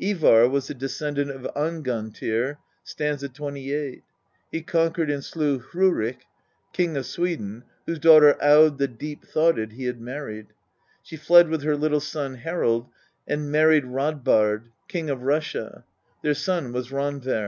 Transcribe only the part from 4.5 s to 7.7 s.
he conquered and slew Hrorek, king of Sweden,